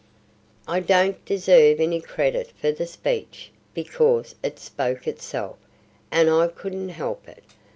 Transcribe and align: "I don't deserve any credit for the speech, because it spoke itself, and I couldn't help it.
"I 0.67 0.79
don't 0.79 1.23
deserve 1.25 1.79
any 1.79 2.01
credit 2.01 2.51
for 2.59 2.71
the 2.71 2.87
speech, 2.87 3.51
because 3.75 4.33
it 4.41 4.57
spoke 4.57 5.07
itself, 5.07 5.57
and 6.09 6.27
I 6.27 6.47
couldn't 6.47 6.89
help 6.89 7.27
it. 7.29 7.43